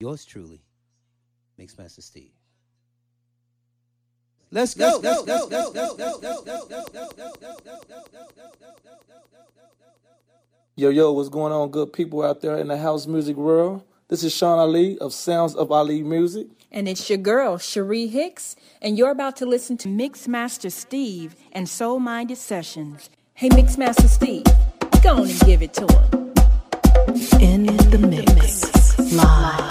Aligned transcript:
Yours 0.00 0.24
truly, 0.24 0.62
Mixmaster 1.58 2.02
Steve. 2.02 2.32
Let's 4.50 4.72
go. 4.72 4.98
Let's 5.02 5.22
go. 5.24 5.48
Let's 5.50 5.72
go. 5.74 5.94
Let's 5.98 6.34
go. 6.34 7.00
Yo, 10.74 10.88
yo, 10.88 11.12
what's 11.12 11.28
going 11.28 11.52
on, 11.52 11.70
good 11.70 11.92
people 11.92 12.22
out 12.22 12.40
there 12.40 12.56
in 12.56 12.68
the 12.68 12.78
house 12.78 13.06
music 13.06 13.36
world? 13.36 13.82
This 14.08 14.24
is 14.24 14.34
Sean 14.34 14.58
Ali 14.58 14.98
of 15.00 15.12
Sounds 15.12 15.54
of 15.54 15.70
Ali 15.70 16.02
Music. 16.02 16.46
And 16.72 16.88
it's 16.88 17.10
your 17.10 17.18
girl, 17.18 17.58
Cherie 17.58 18.06
Hicks, 18.06 18.56
and 18.80 18.96
you're 18.96 19.10
about 19.10 19.36
to 19.36 19.46
listen 19.46 19.76
to 19.78 19.88
Mixmaster 19.88 20.72
Steve 20.72 21.36
and 21.52 21.68
Soul 21.68 22.00
Minded 22.00 22.38
Sessions. 22.38 23.10
Hey, 23.34 23.50
Mixmaster 23.50 24.08
Steve, 24.08 24.44
go 25.02 25.16
on 25.16 25.28
and 25.28 25.40
give 25.40 25.60
it 25.60 25.74
to 25.74 25.82
him. 25.82 26.32
In 27.42 27.66
the 27.66 27.98
mix, 27.98 28.98
live 29.12 29.69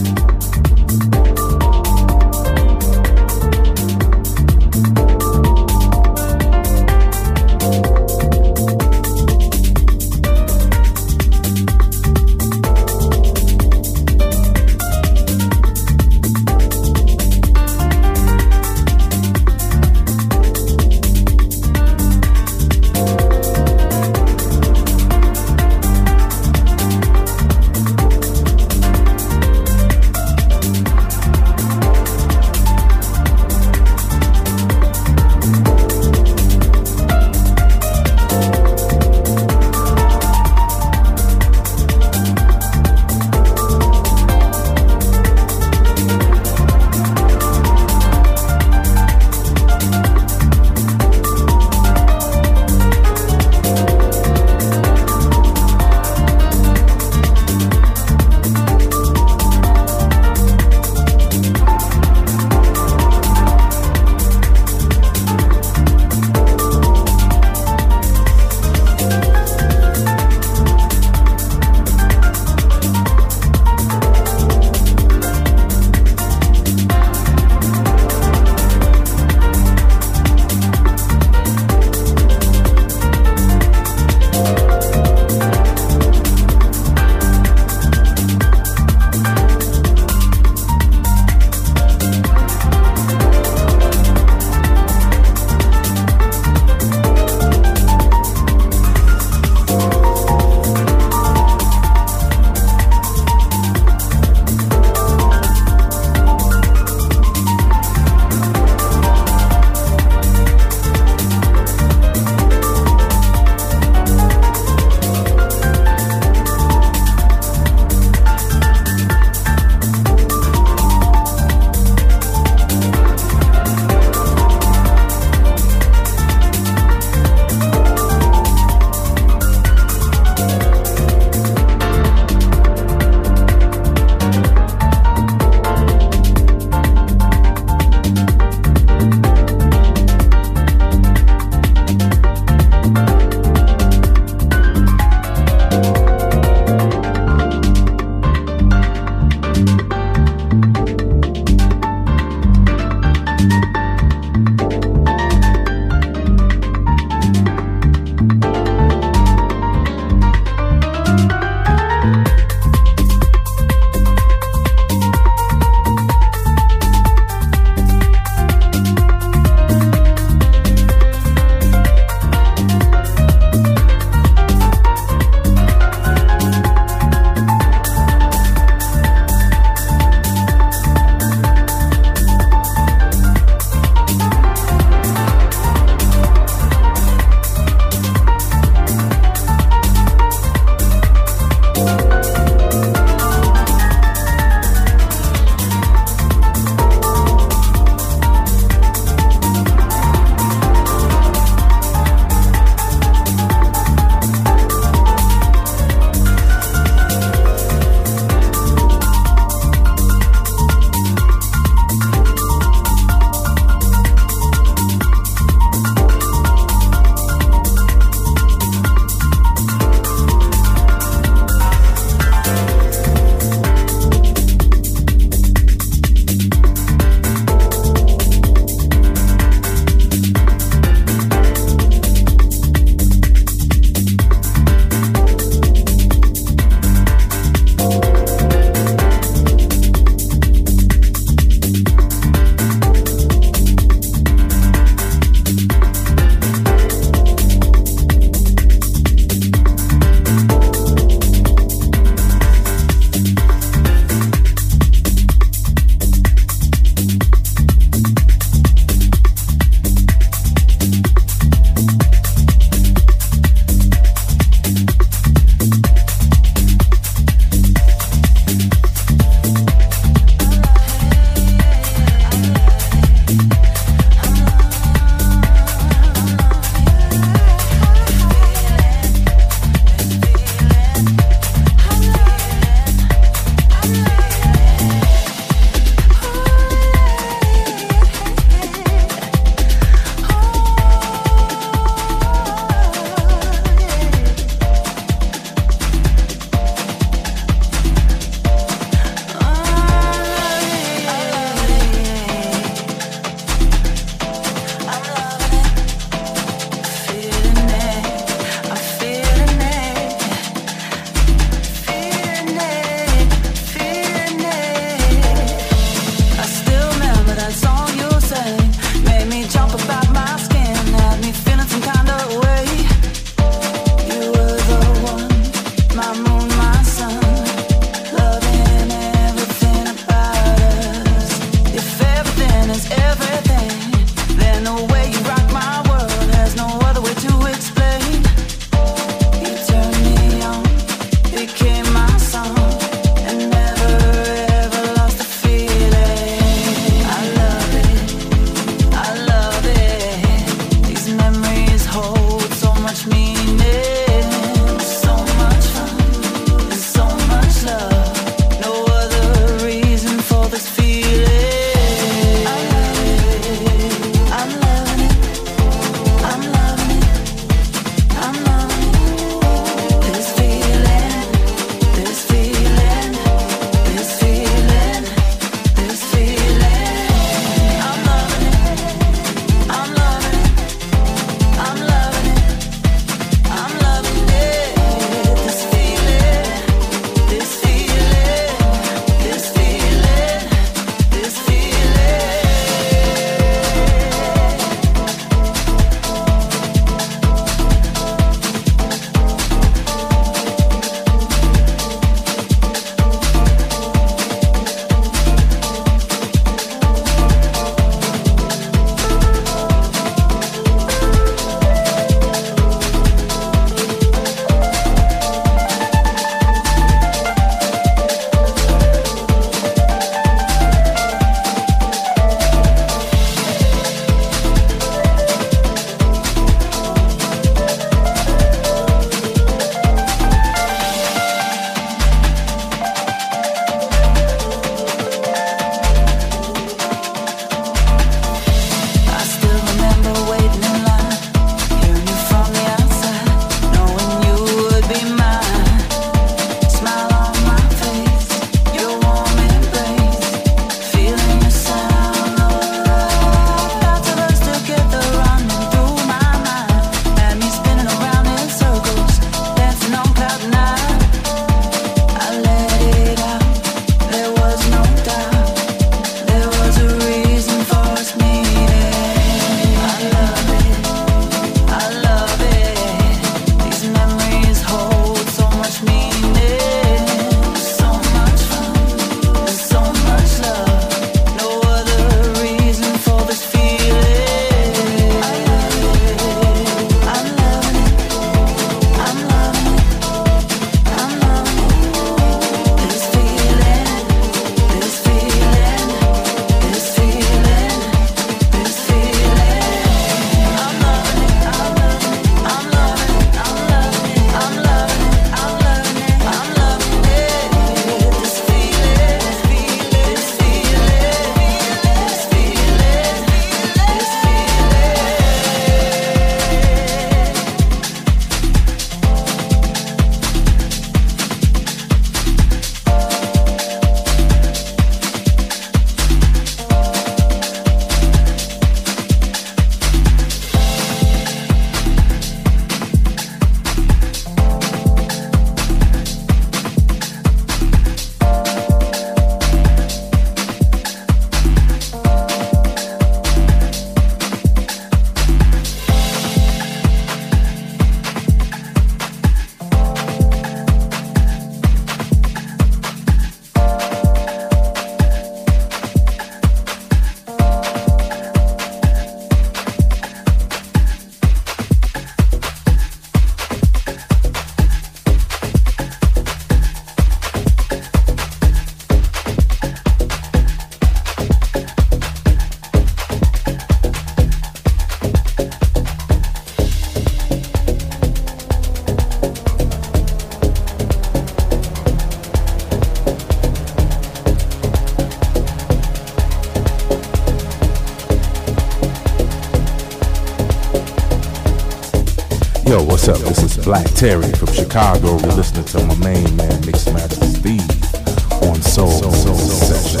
up? 593.10 593.18
This 593.18 593.42
is 593.42 593.56
Black 593.64 593.86
Terry 593.94 594.30
from 594.32 594.52
Chicago. 594.52 595.18
You're 595.18 595.32
listening 595.32 595.64
to 595.64 595.84
my 595.84 595.96
main 595.96 596.36
man, 596.36 596.62
Mixmaster 596.62 597.24
Steve, 597.24 598.42
on 598.48 598.62
Soul, 598.62 598.90
Session. 598.90 600.00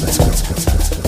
Let's 0.00 0.96
go. 0.96 1.03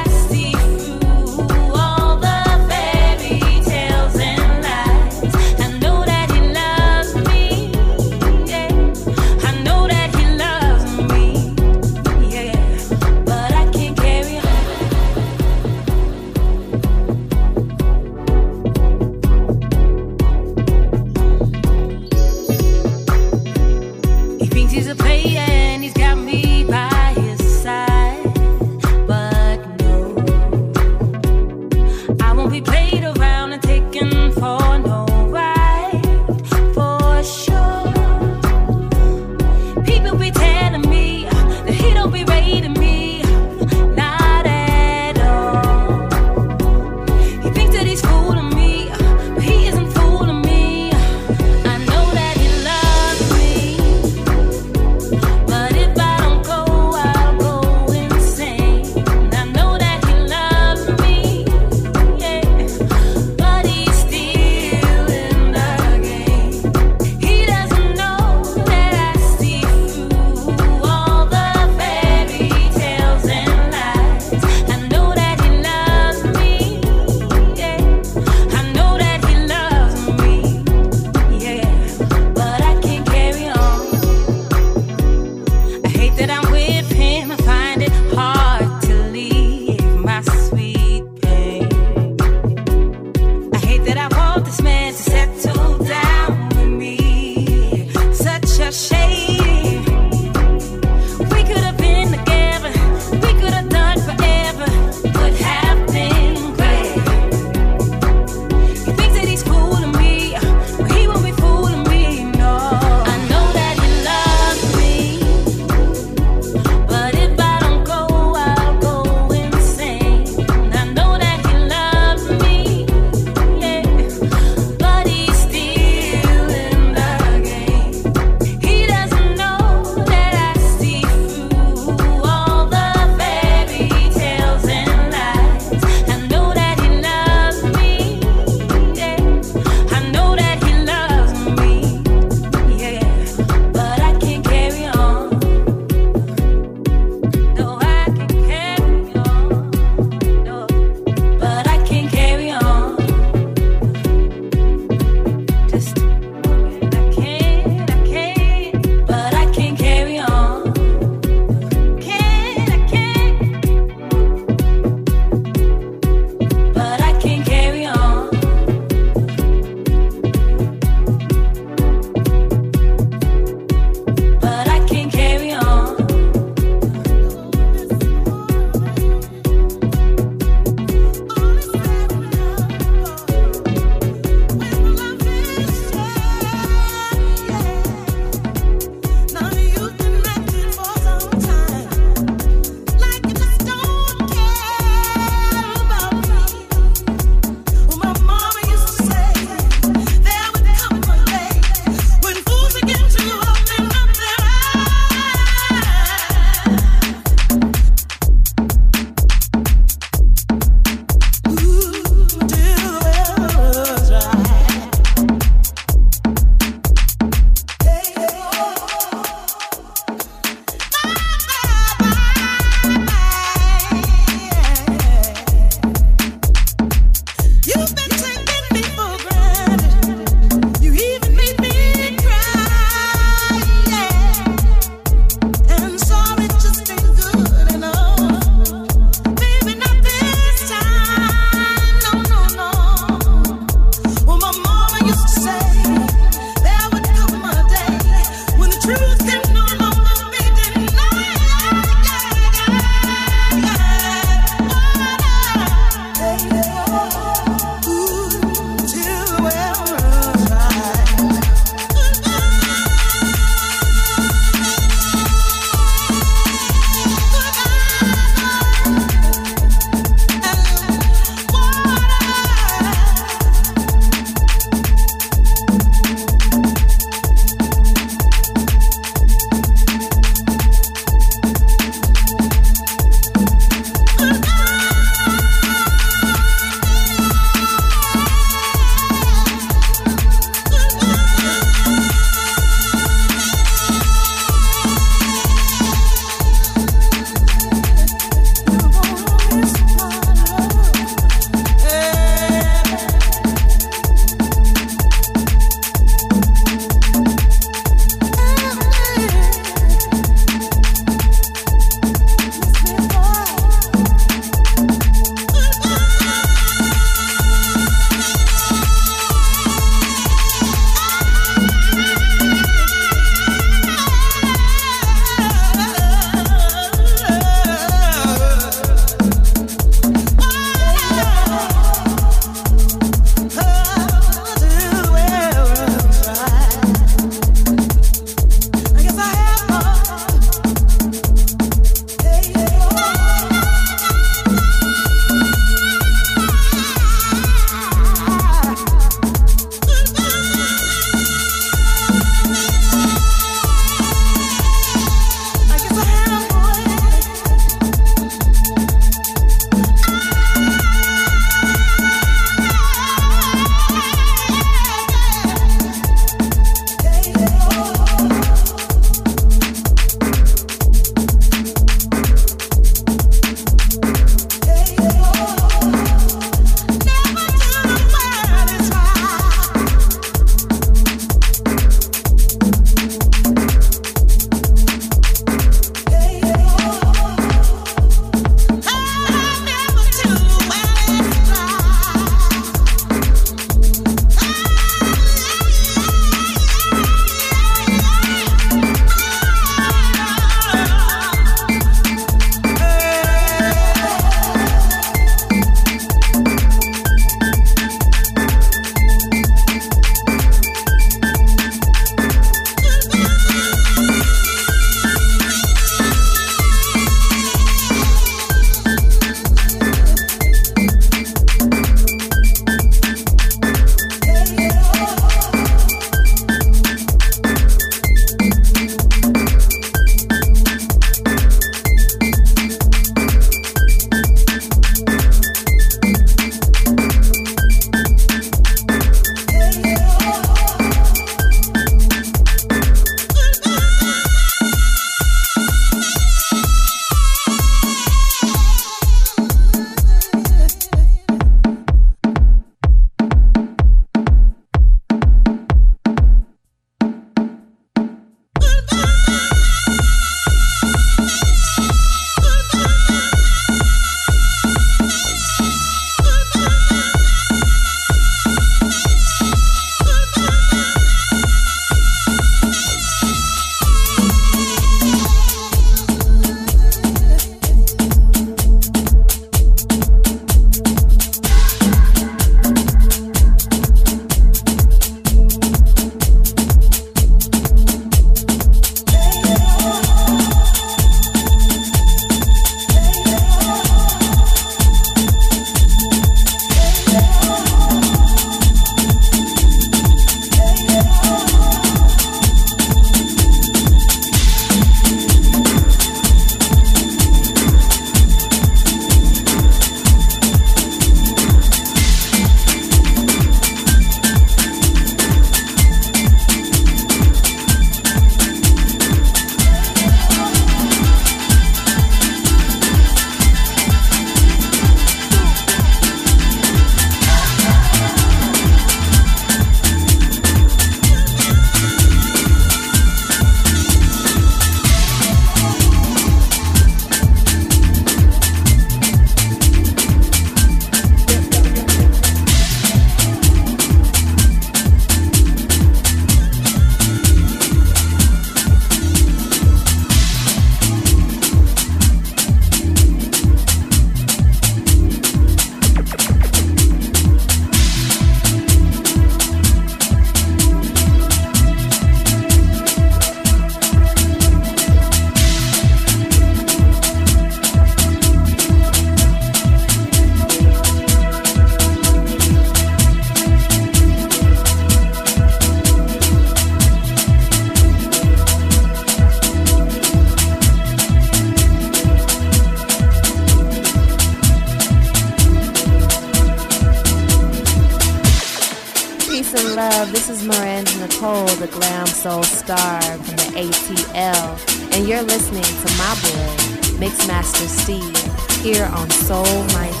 Peace 589.41 589.65
and 589.65 589.75
love. 589.75 590.11
This 590.11 590.29
is 590.29 590.45
Miranda 590.45 590.95
Nicole, 590.99 591.47
the 591.47 591.65
glam 591.65 592.05
soul 592.05 592.43
star 592.43 593.01
from 593.01 593.35
the 593.37 593.49
ATL, 593.55 594.93
and 594.93 595.07
you're 595.07 595.23
listening 595.23 595.63
to 595.63 595.97
my 595.97 596.13
boy, 596.21 597.03
Mixmaster 597.03 597.67
Steve, 597.67 598.63
here 598.63 598.85
on 598.85 599.09
Soul 599.09 599.63
Mind. 599.73 600.00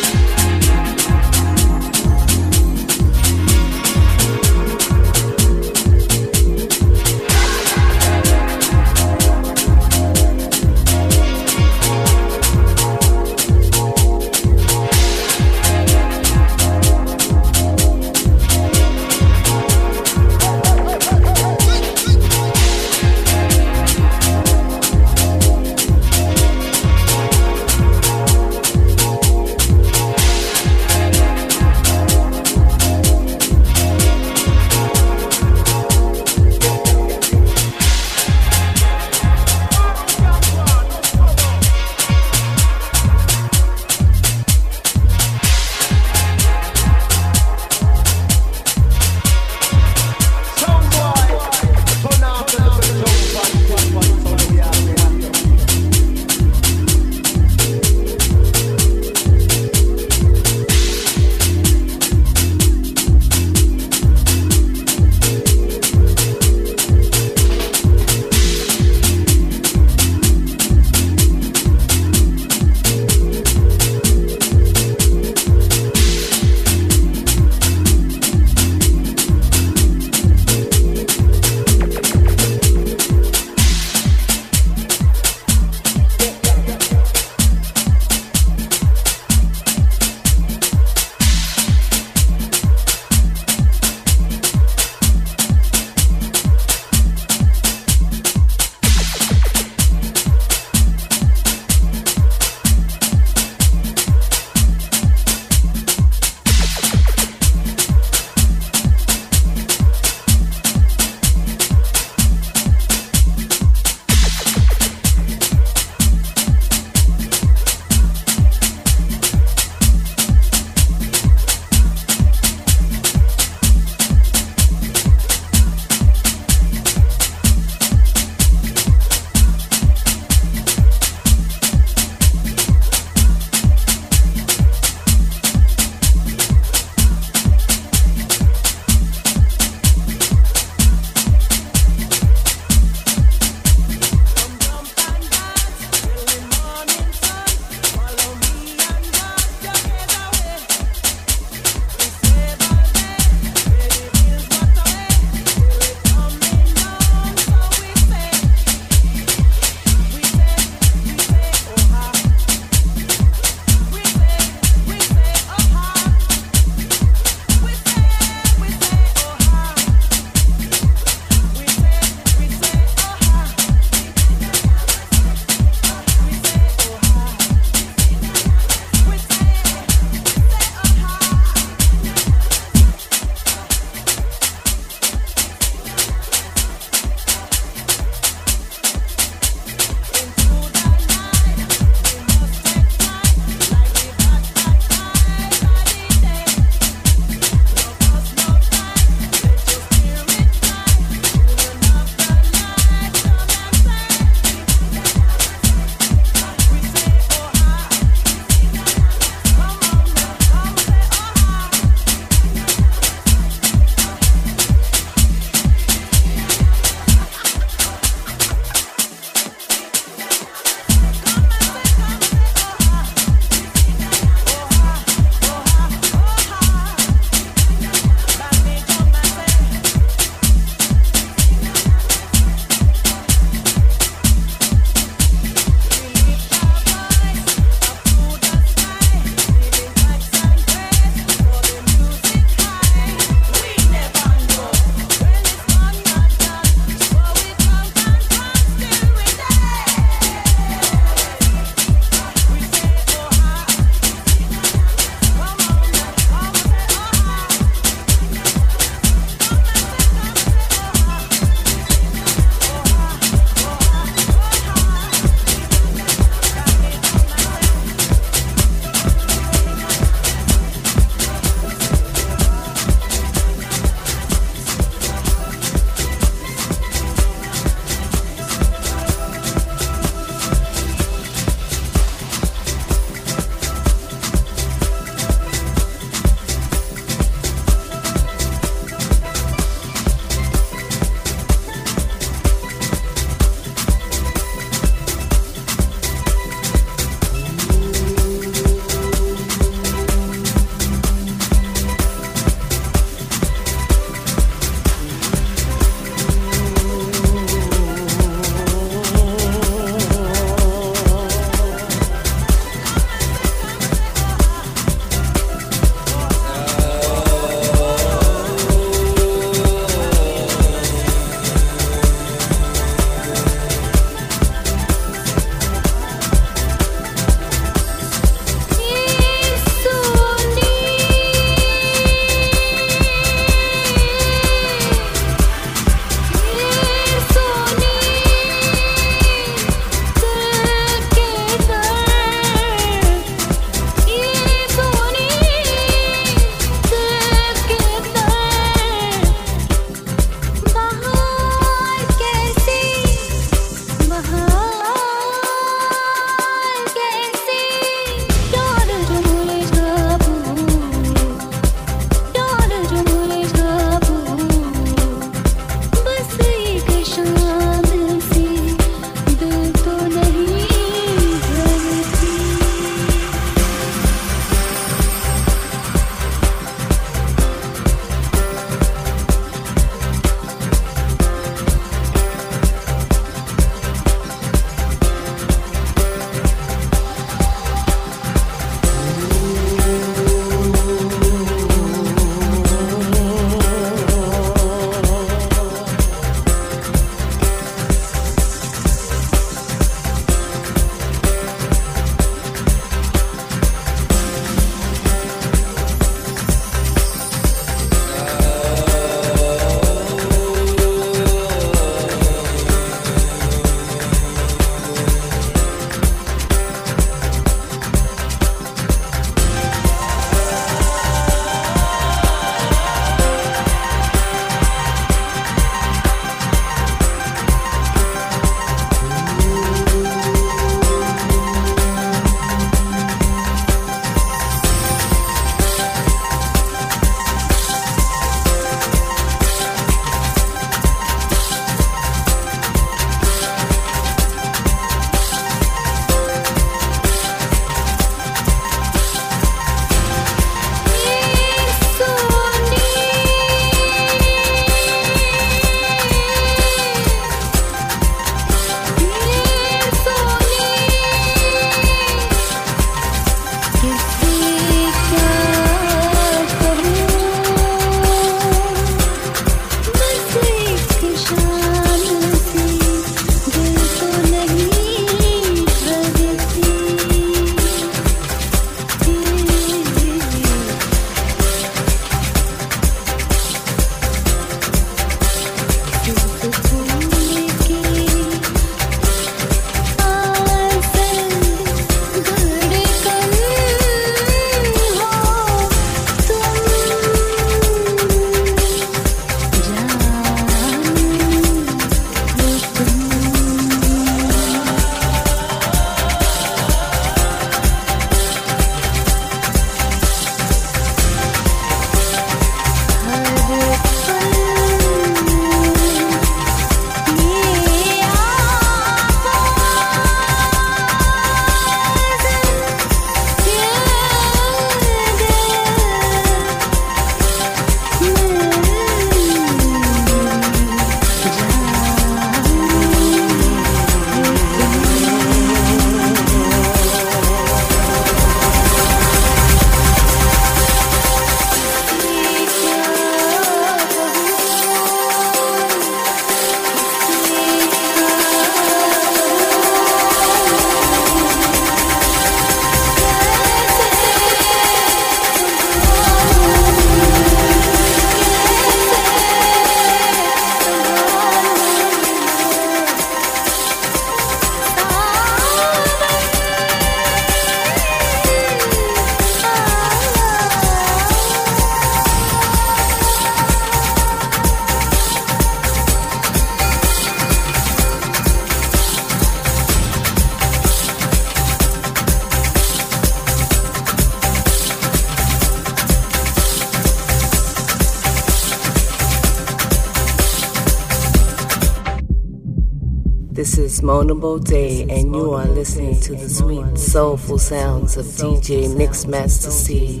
Mona 594.04 594.38
Day, 594.44 594.82
and 594.82 595.14
you 595.14 595.32
are 595.32 595.46
listening 595.46 595.98
to 596.00 596.14
the 596.14 596.28
sweet, 596.28 596.76
soulful 596.76 597.38
sounds 597.38 597.96
of 597.96 598.04
DJ 598.04 598.68
Mixmaster 598.68 599.50
C. 599.50 600.00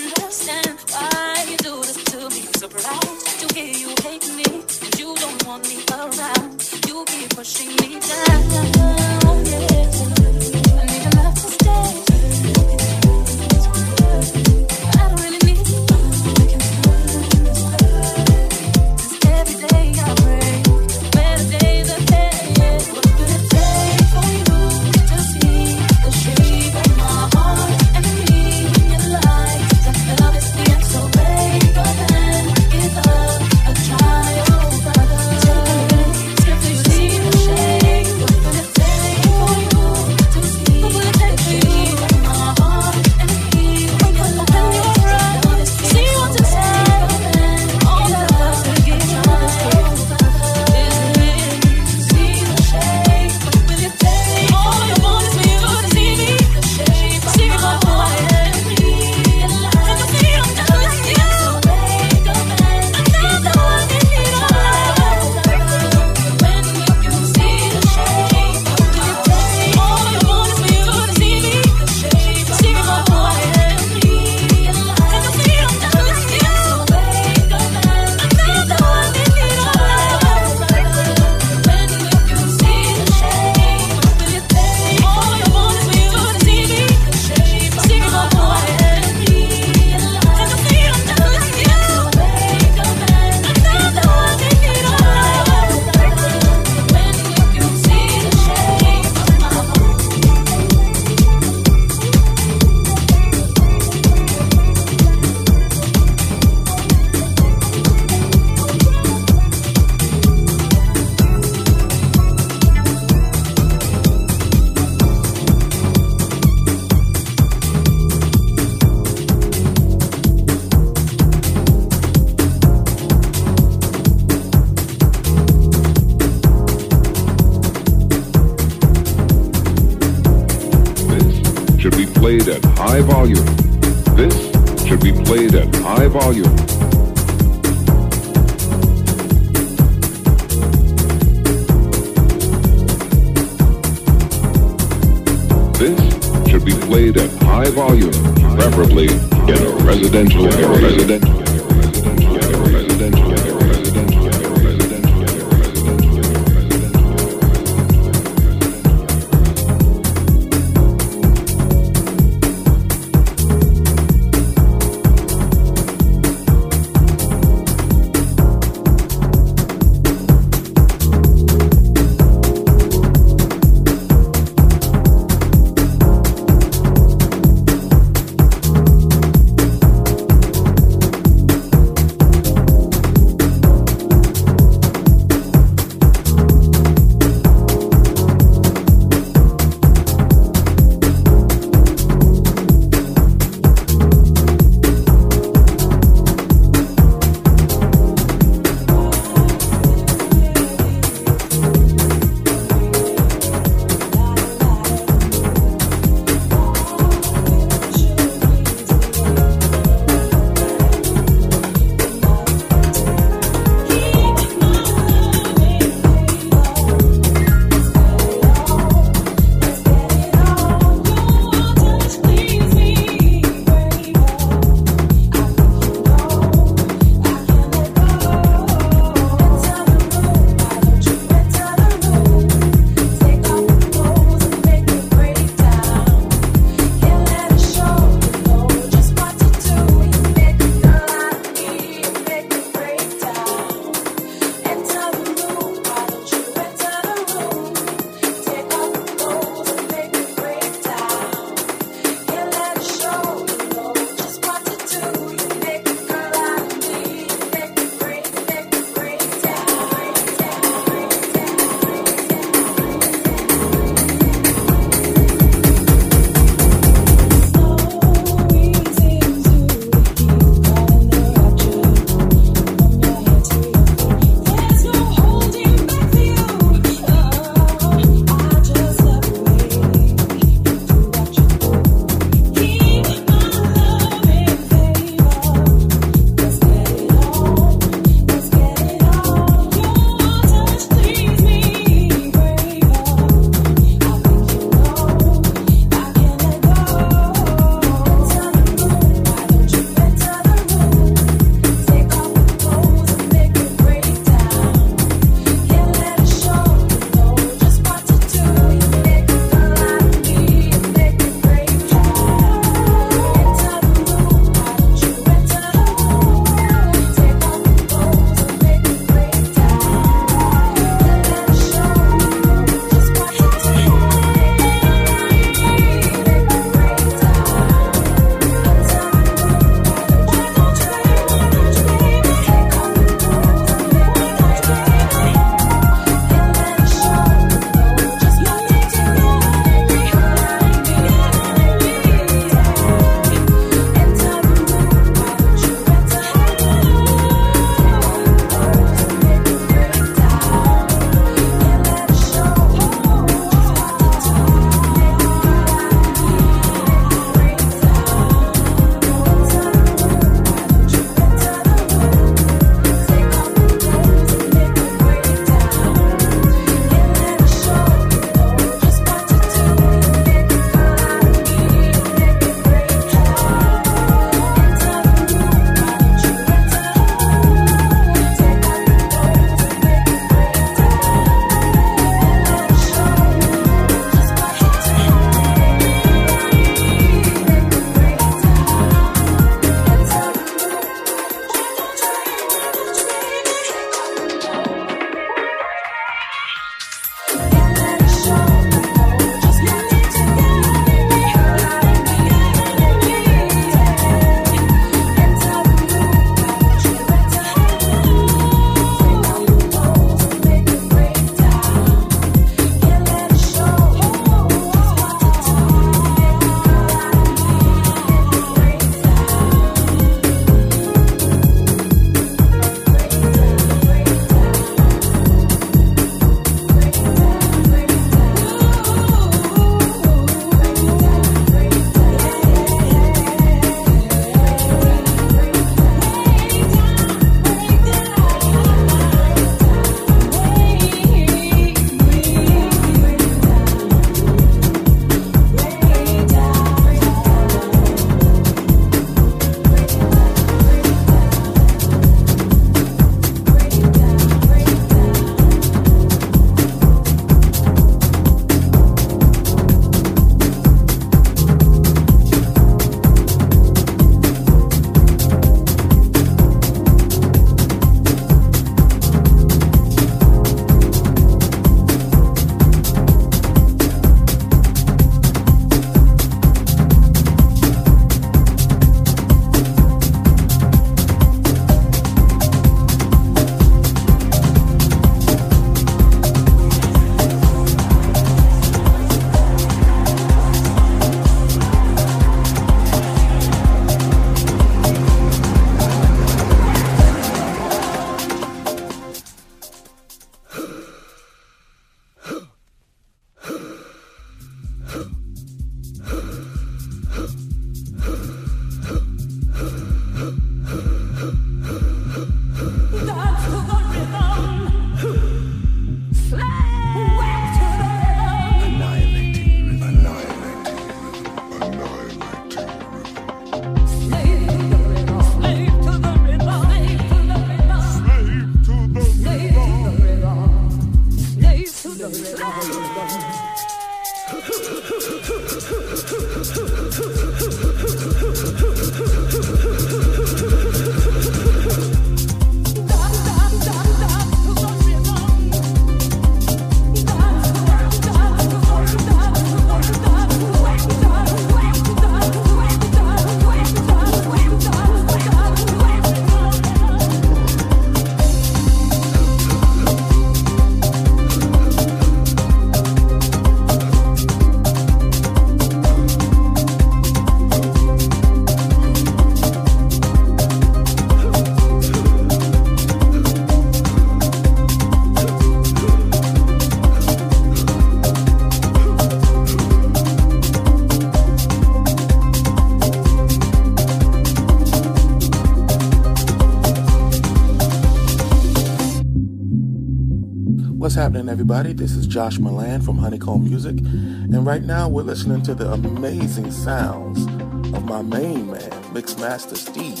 everybody? 591.50 591.72
This 591.72 591.96
is 591.96 592.06
Josh 592.06 592.38
Milan 592.38 592.80
from 592.80 592.96
Honeycomb 592.96 593.42
Music, 593.42 593.76
and 593.76 594.46
right 594.46 594.62
now 594.62 594.88
we're 594.88 595.02
listening 595.02 595.42
to 595.42 595.52
the 595.52 595.72
amazing 595.72 596.52
sounds 596.52 597.26
of 597.74 597.84
my 597.86 598.02
main 598.02 598.52
man, 598.52 598.70
Mixmaster 598.94 599.56
Steve, 599.56 600.00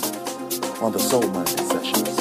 on 0.80 0.92
the 0.92 1.00
Soul 1.00 1.26
Minded 1.26 1.58
Sessions. 1.58 2.19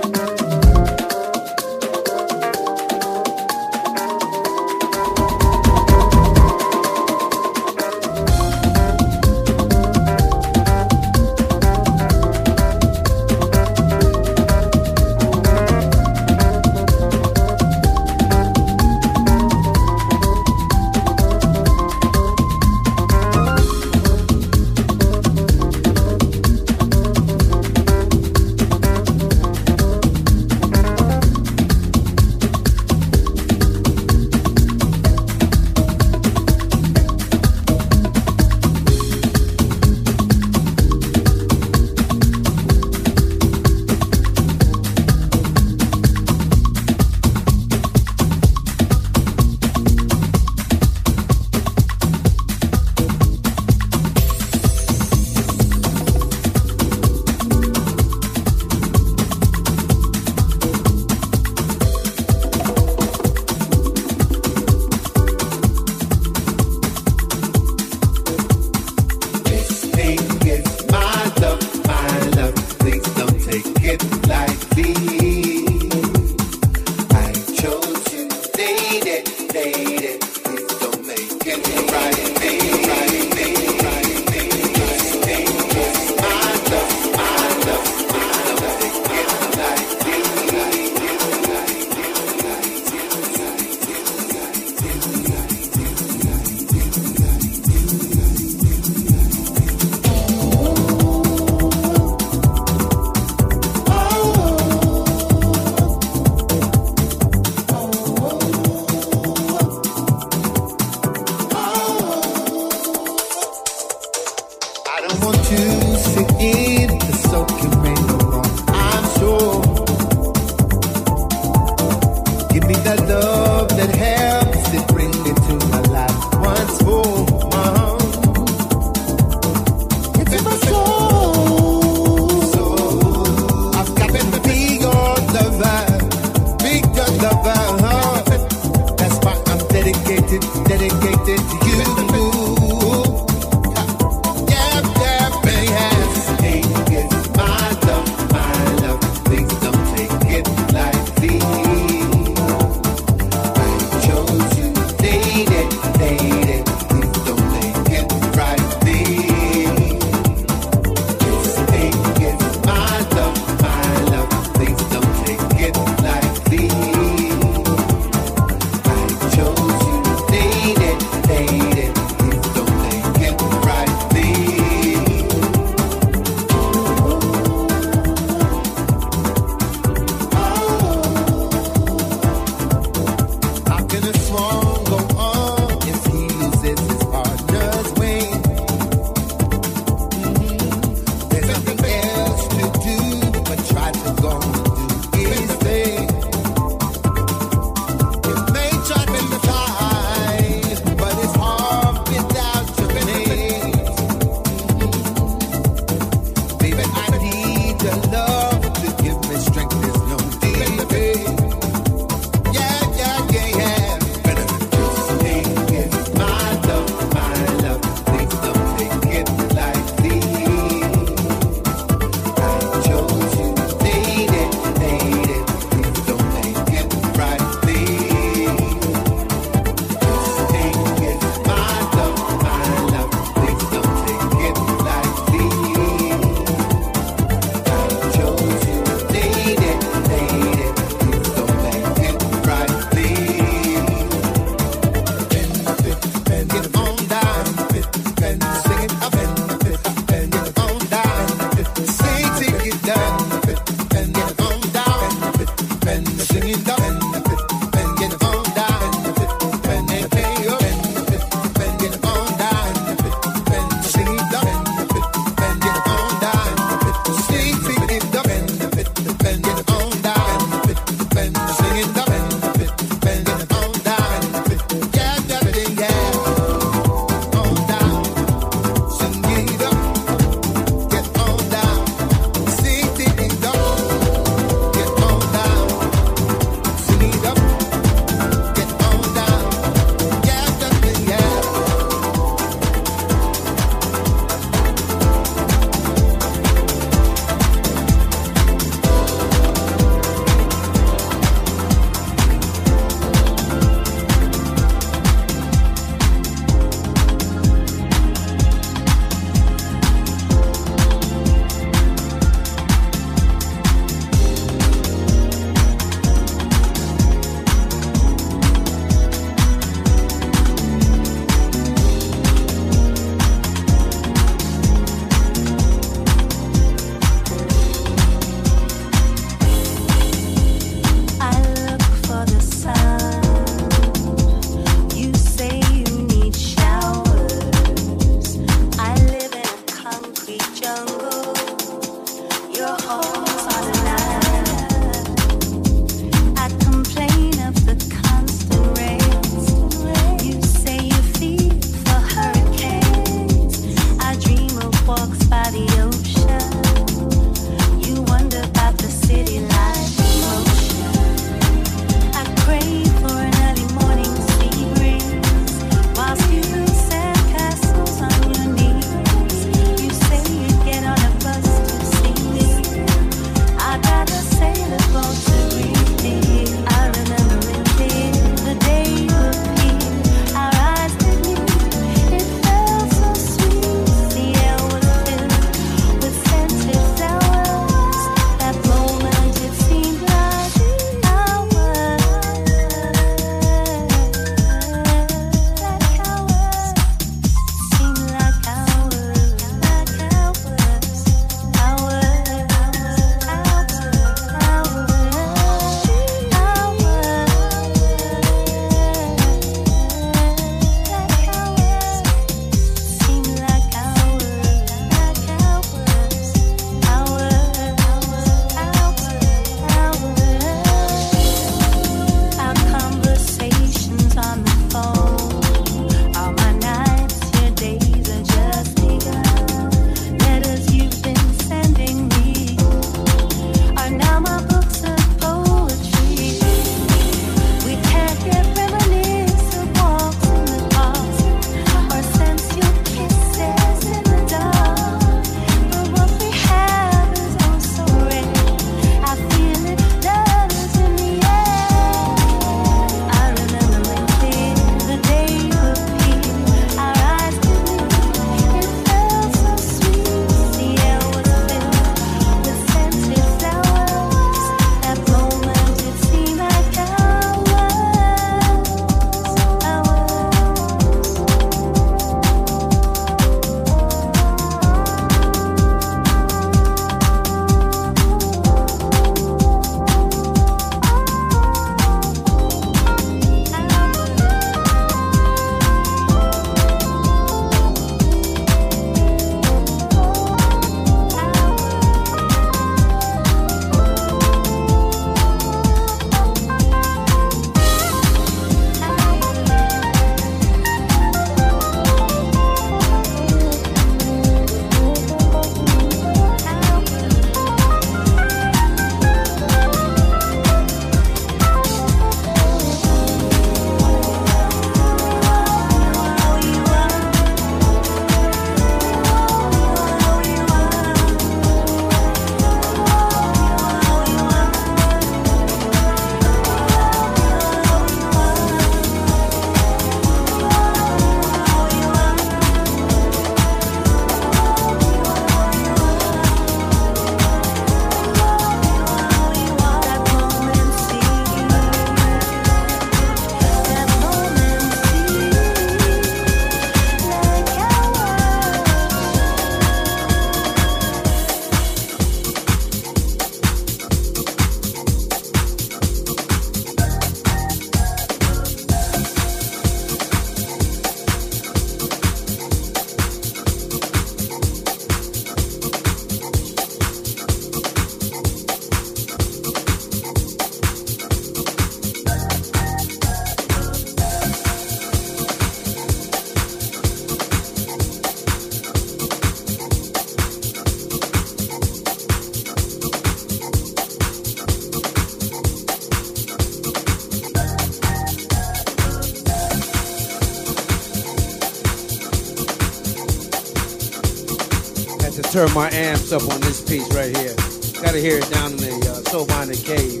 Turn 595.34 595.52
my 595.52 595.68
amps 595.72 596.12
up 596.12 596.22
on 596.32 596.40
this 596.42 596.60
piece 596.60 596.88
right 596.94 597.16
here. 597.16 597.34
Gotta 597.82 597.98
hear 597.98 598.18
it 598.18 598.30
down 598.30 598.52
in 598.52 598.58
the 598.58 598.70
uh, 598.88 599.02
Soul 599.10 599.26
Minded 599.26 599.58
Cave. 599.64 600.00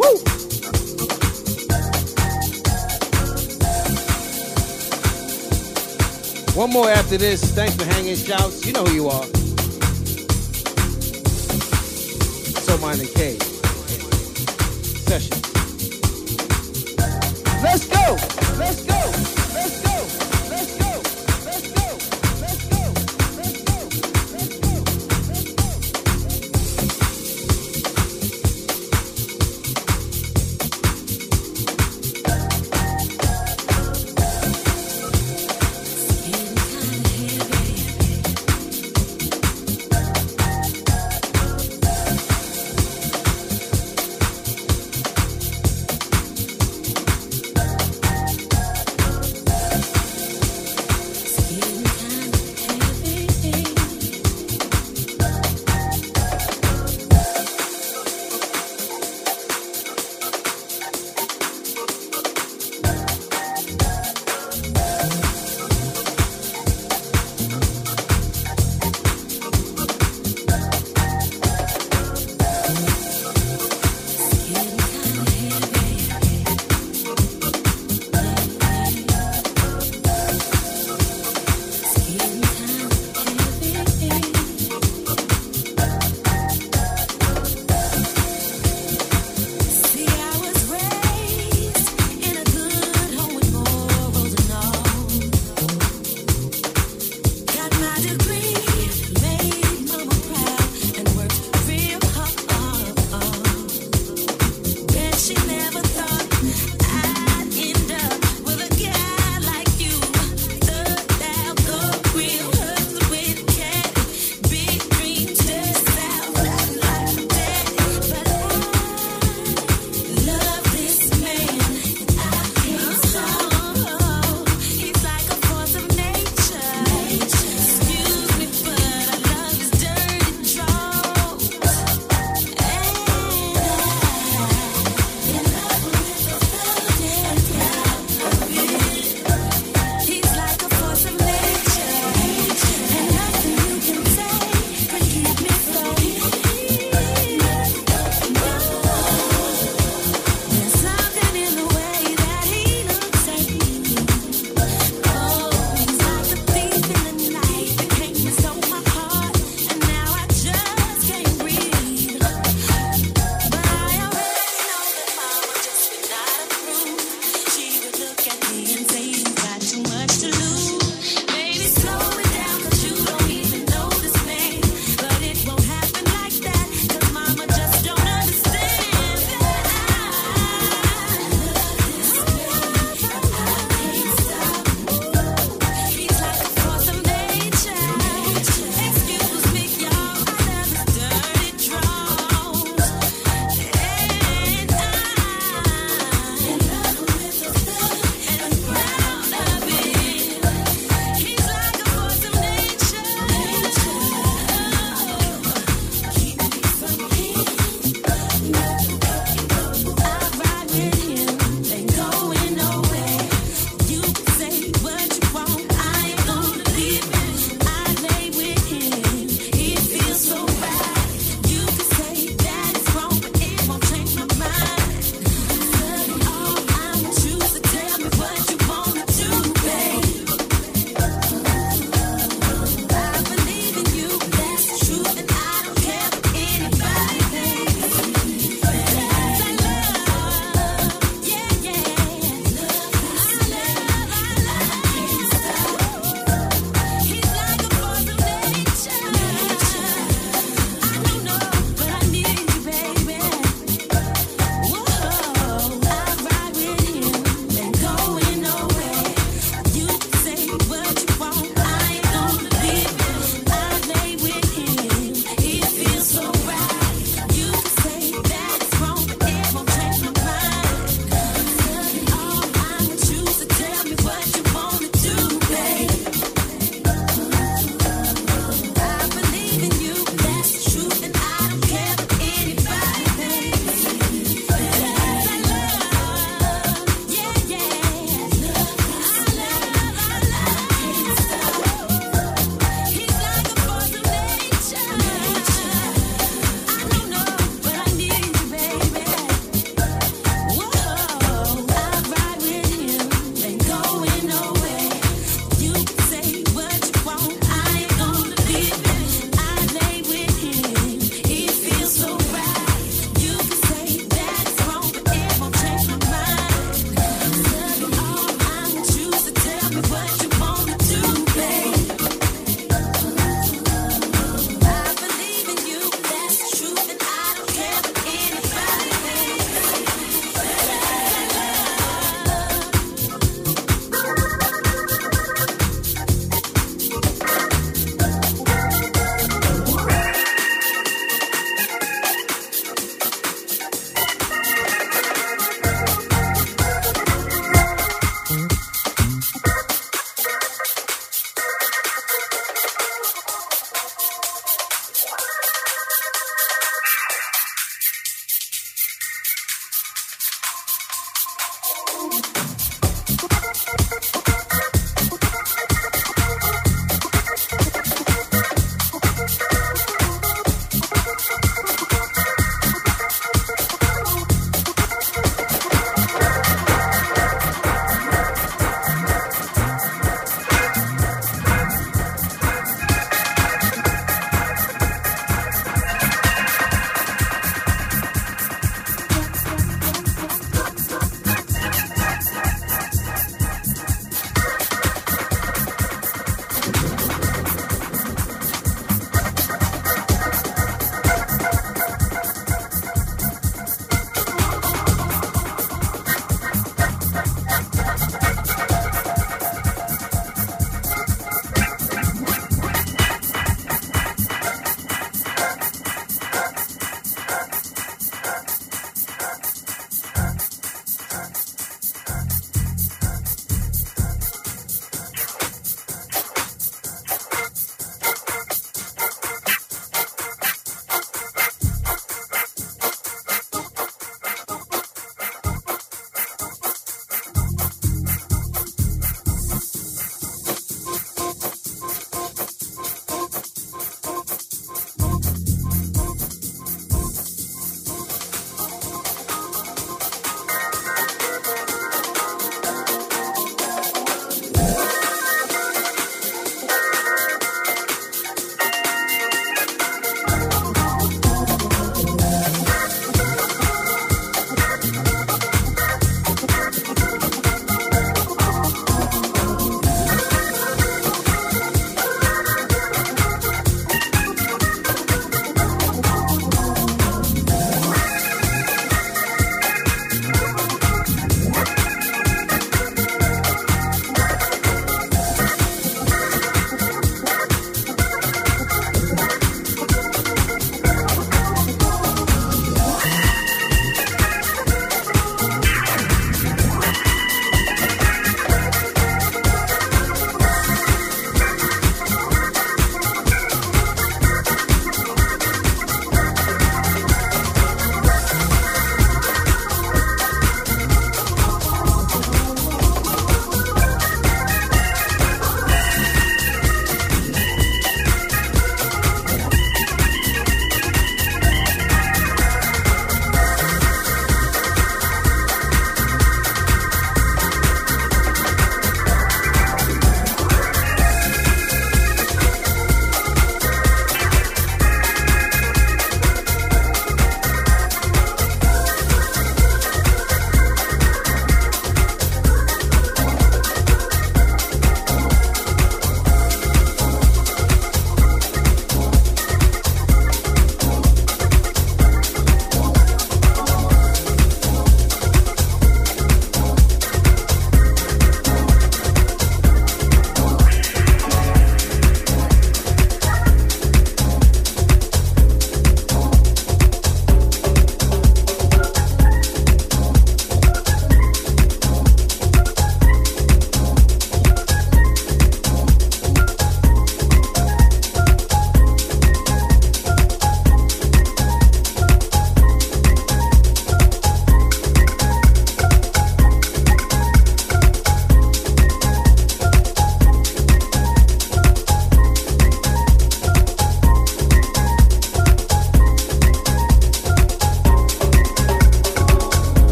Woo! 0.00 0.16
One 6.58 6.72
more 6.72 6.88
after 6.88 7.18
this. 7.18 7.52
Thanks 7.52 7.74
for 7.74 7.84
hanging 7.84 8.16
shouts. 8.16 8.64
You 8.64 8.72
know 8.72 8.84
who 8.86 8.94
you 8.94 9.08
are. 9.08 9.24
Soul 12.64 12.78
Minded 12.78 13.12
Cave. 13.12 13.42
Session. 15.04 15.36
Let's 17.62 17.86
go! 17.86 18.16
Let's 18.56 18.84
go! 18.86 18.89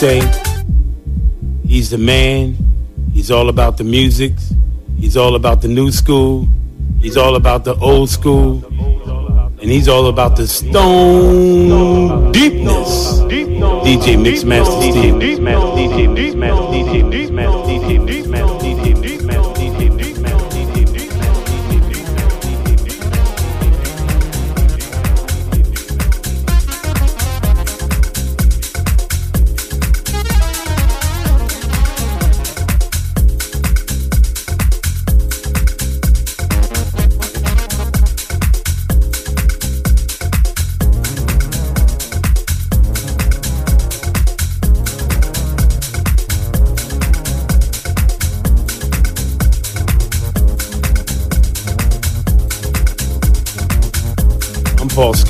Say 0.00 0.22
he's 1.66 1.90
the 1.90 1.98
man. 1.98 2.56
He's 3.12 3.30
all 3.30 3.50
about 3.50 3.76
the 3.76 3.84
music. 3.84 4.32
He's 4.98 5.14
all 5.14 5.34
about 5.34 5.60
the 5.60 5.68
new 5.68 5.92
school. 5.92 6.48
He's 7.02 7.18
all 7.18 7.36
about 7.36 7.64
the 7.64 7.74
old 7.74 8.08
school. 8.08 8.64
And 9.60 9.68
he's 9.70 9.88
all 9.88 10.06
about 10.06 10.36
the 10.36 10.48
stone 10.48 12.32
deepness. 12.32 13.20
DJ 13.84 14.16
Mixmaster 14.16 14.90
Steve. 14.90 15.20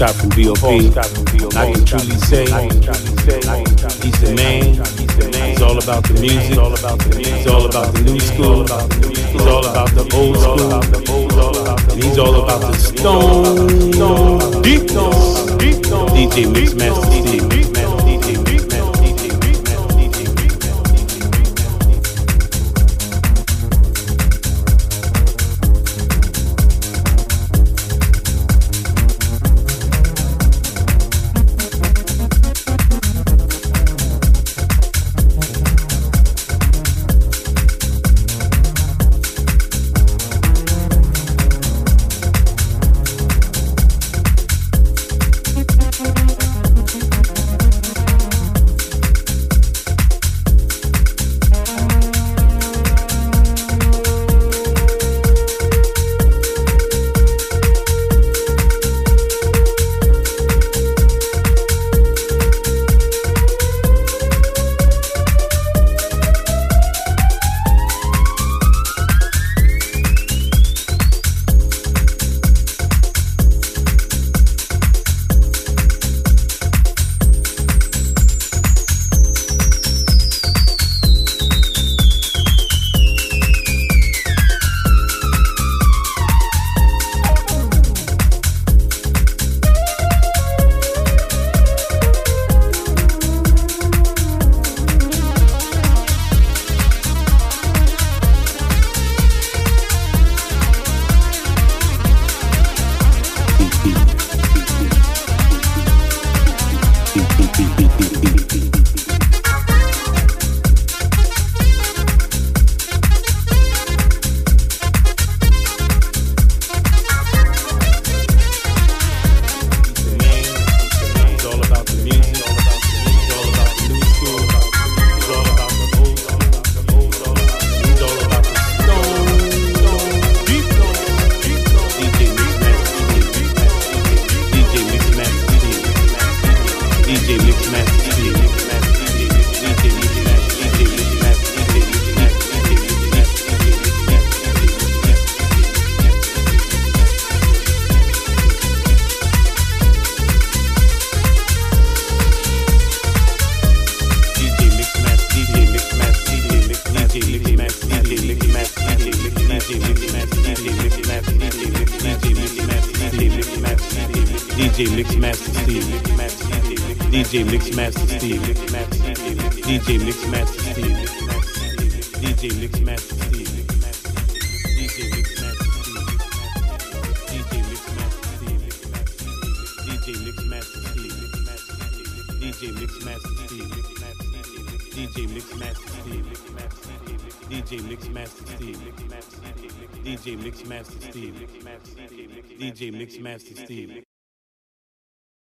Scott 0.01 0.17
from 0.17 0.31
BOP. 0.31 0.65
I 0.65 1.73
can 1.73 1.85
truly 1.85 2.17
say 2.17 2.47
he's 2.47 2.81
the 4.21 4.33
man. 4.35 4.81
He's 5.51 5.61
all 5.61 5.77
about 5.77 6.05
the 6.05 6.15
music. 6.15 6.41
He's 6.41 6.57
all 6.57 6.73
about 6.73 7.93
the 7.93 8.01
new 8.01 8.19
school. 8.19 8.65
He's 8.65 9.47
all 9.47 9.67
about 9.67 9.91
the 9.91 10.09
old 10.17 10.39
school. 10.41 10.73
And 11.93 12.03
he's 12.03 12.17
all 12.17 12.43
about 12.43 12.61
the 12.63 12.73
stone 12.79 14.63
deepness. 14.63 15.45
DJ 16.17 16.47
Mixmaster 16.47 17.05
Steve. 17.29 18.60